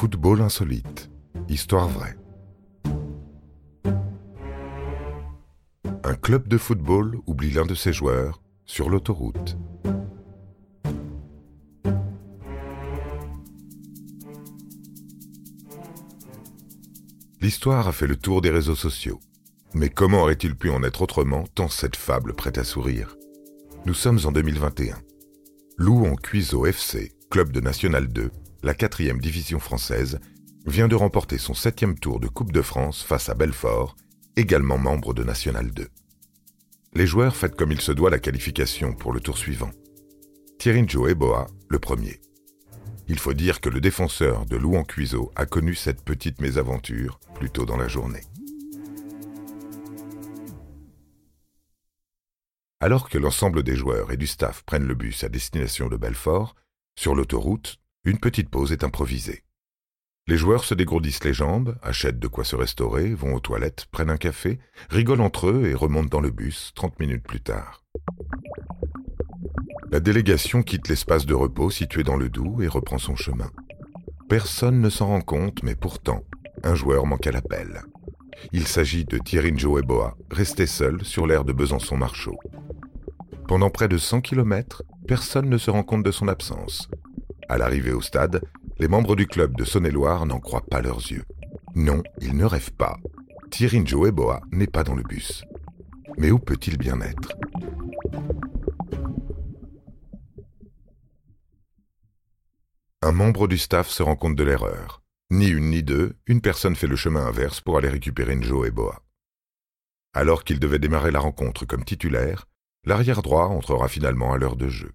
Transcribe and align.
Football 0.00 0.42
insolite. 0.42 1.10
Histoire 1.48 1.88
vraie. 1.88 2.16
Un 6.04 6.14
club 6.14 6.46
de 6.46 6.56
football 6.56 7.18
oublie 7.26 7.50
l'un 7.50 7.66
de 7.66 7.74
ses 7.74 7.92
joueurs 7.92 8.40
sur 8.64 8.90
l'autoroute. 8.90 9.58
L'histoire 17.40 17.88
a 17.88 17.92
fait 17.92 18.06
le 18.06 18.14
tour 18.14 18.40
des 18.40 18.50
réseaux 18.50 18.76
sociaux. 18.76 19.18
Mais 19.74 19.88
comment 19.88 20.20
aurait-il 20.20 20.54
pu 20.54 20.70
en 20.70 20.84
être 20.84 21.02
autrement 21.02 21.42
tant 21.56 21.68
cette 21.68 21.96
fable 21.96 22.34
prête 22.34 22.58
à 22.58 22.62
sourire? 22.62 23.16
Nous 23.84 23.94
sommes 23.94 24.20
en 24.26 24.30
2021. 24.30 24.96
Louon 25.76 26.14
Cuiseau 26.14 26.66
FC, 26.66 27.16
club 27.30 27.50
de 27.50 27.58
National 27.60 28.06
2, 28.06 28.30
la 28.62 28.74
quatrième 28.74 29.20
division 29.20 29.58
française, 29.58 30.18
vient 30.66 30.88
de 30.88 30.94
remporter 30.94 31.38
son 31.38 31.54
septième 31.54 31.98
tour 31.98 32.20
de 32.20 32.28
Coupe 32.28 32.52
de 32.52 32.62
France 32.62 33.02
face 33.02 33.28
à 33.28 33.34
Belfort, 33.34 33.96
également 34.36 34.78
membre 34.78 35.14
de 35.14 35.24
National 35.24 35.70
2. 35.70 35.88
Les 36.94 37.06
joueurs 37.06 37.36
fêtent 37.36 37.56
comme 37.56 37.72
il 37.72 37.80
se 37.80 37.92
doit 37.92 38.10
la 38.10 38.18
qualification 38.18 38.92
pour 38.92 39.12
le 39.12 39.20
tour 39.20 39.38
suivant. 39.38 39.70
Thierry-Joe 40.58 41.10
Eboa, 41.10 41.46
le 41.68 41.78
premier. 41.78 42.20
Il 43.06 43.18
faut 43.18 43.34
dire 43.34 43.60
que 43.60 43.68
le 43.68 43.80
défenseur 43.80 44.44
de 44.46 44.56
Louan 44.56 44.84
Cuiseau 44.84 45.32
a 45.36 45.46
connu 45.46 45.74
cette 45.74 46.02
petite 46.02 46.40
mésaventure 46.40 47.20
plus 47.34 47.50
tôt 47.50 47.64
dans 47.64 47.76
la 47.76 47.88
journée. 47.88 48.22
Alors 52.80 53.08
que 53.08 53.18
l'ensemble 53.18 53.62
des 53.62 53.76
joueurs 53.76 54.12
et 54.12 54.16
du 54.16 54.26
staff 54.26 54.62
prennent 54.62 54.86
le 54.86 54.94
bus 54.94 55.24
à 55.24 55.28
destination 55.28 55.88
de 55.88 55.96
Belfort, 55.96 56.54
sur 56.96 57.14
l'autoroute, 57.14 57.80
une 58.04 58.18
petite 58.18 58.48
pause 58.48 58.72
est 58.72 58.84
improvisée. 58.84 59.44
Les 60.26 60.36
joueurs 60.36 60.64
se 60.64 60.74
dégourdissent 60.74 61.24
les 61.24 61.32
jambes, 61.32 61.76
achètent 61.82 62.18
de 62.18 62.28
quoi 62.28 62.44
se 62.44 62.54
restaurer, 62.54 63.14
vont 63.14 63.34
aux 63.34 63.40
toilettes, 63.40 63.86
prennent 63.90 64.10
un 64.10 64.18
café, 64.18 64.58
rigolent 64.90 65.24
entre 65.24 65.48
eux 65.48 65.66
et 65.66 65.74
remontent 65.74 66.08
dans 66.08 66.20
le 66.20 66.30
bus 66.30 66.72
30 66.74 67.00
minutes 67.00 67.26
plus 67.26 67.40
tard. 67.40 67.84
La 69.90 70.00
délégation 70.00 70.62
quitte 70.62 70.88
l'espace 70.88 71.24
de 71.24 71.32
repos 71.32 71.70
situé 71.70 72.02
dans 72.02 72.16
le 72.16 72.28
Doubs 72.28 72.62
et 72.62 72.68
reprend 72.68 72.98
son 72.98 73.16
chemin. 73.16 73.50
Personne 74.28 74.82
ne 74.82 74.90
s'en 74.90 75.06
rend 75.06 75.22
compte, 75.22 75.62
mais 75.62 75.74
pourtant, 75.74 76.24
un 76.62 76.74
joueur 76.74 77.06
manque 77.06 77.26
à 77.26 77.32
l'appel. 77.32 77.80
Il 78.52 78.66
s'agit 78.66 79.06
de 79.06 79.16
Thierry 79.16 79.48
Eboa, 79.48 80.16
resté 80.30 80.66
seul 80.66 81.04
sur 81.04 81.26
l'air 81.26 81.44
de 81.44 81.54
Besançon-Marchaux. 81.54 82.38
Pendant 83.48 83.70
près 83.70 83.88
de 83.88 83.96
100 83.96 84.20
km, 84.20 84.82
personne 85.06 85.48
ne 85.48 85.56
se 85.56 85.70
rend 85.70 85.82
compte 85.82 86.02
de 86.02 86.10
son 86.10 86.28
absence. 86.28 86.90
À 87.48 87.56
l'arrivée 87.56 87.92
au 87.92 88.00
stade, 88.02 88.42
les 88.78 88.88
membres 88.88 89.16
du 89.16 89.26
club 89.26 89.56
de 89.56 89.64
Saône-et-Loire 89.64 90.26
n'en 90.26 90.38
croient 90.38 90.66
pas 90.70 90.82
leurs 90.82 90.98
yeux. 91.10 91.24
Non, 91.74 92.02
ils 92.20 92.36
ne 92.36 92.44
rêvent 92.44 92.72
pas. 92.72 92.98
Thierry 93.50 93.78
Eboa 93.78 94.40
n'est 94.52 94.66
pas 94.66 94.84
dans 94.84 94.94
le 94.94 95.02
bus. 95.02 95.44
Mais 96.18 96.30
où 96.30 96.38
peut-il 96.38 96.76
bien 96.76 97.00
être? 97.00 97.32
Un 103.00 103.12
membre 103.12 103.48
du 103.48 103.56
staff 103.56 103.88
se 103.88 104.02
rend 104.02 104.16
compte 104.16 104.36
de 104.36 104.44
l'erreur. 104.44 105.02
Ni 105.30 105.48
une 105.48 105.70
ni 105.70 105.82
deux, 105.82 106.16
une 106.26 106.40
personne 106.40 106.74
fait 106.74 106.86
le 106.86 106.96
chemin 106.96 107.26
inverse 107.26 107.60
pour 107.60 107.78
aller 107.78 107.88
récupérer 107.88 108.34
Njo. 108.36 108.64
Alors 110.12 110.44
qu'il 110.44 110.58
devait 110.58 110.78
démarrer 110.78 111.10
la 111.10 111.20
rencontre 111.20 111.64
comme 111.64 111.84
titulaire, 111.84 112.46
l'arrière 112.84 113.22
droit 113.22 113.46
entrera 113.46 113.88
finalement 113.88 114.32
à 114.32 114.38
l'heure 114.38 114.56
de 114.56 114.68
jeu. 114.68 114.92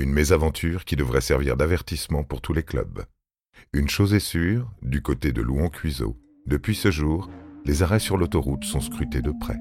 Une 0.00 0.14
mésaventure 0.14 0.86
qui 0.86 0.96
devrait 0.96 1.20
servir 1.20 1.58
d'avertissement 1.58 2.24
pour 2.24 2.40
tous 2.40 2.54
les 2.54 2.62
clubs. 2.62 3.04
Une 3.74 3.90
chose 3.90 4.14
est 4.14 4.18
sûre, 4.18 4.72
du 4.80 5.02
côté 5.02 5.30
de 5.30 5.42
Louon-Cuiseau, 5.42 6.16
depuis 6.46 6.74
ce 6.74 6.90
jour, 6.90 7.28
les 7.66 7.82
arrêts 7.82 7.98
sur 7.98 8.16
l'autoroute 8.16 8.64
sont 8.64 8.80
scrutés 8.80 9.20
de 9.20 9.30
près. 9.30 9.58